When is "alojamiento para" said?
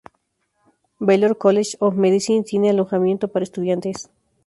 2.71-3.43